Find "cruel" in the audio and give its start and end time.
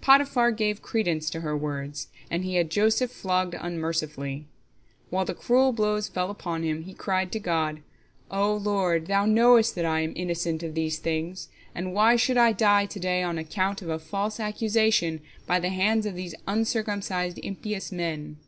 5.34-5.74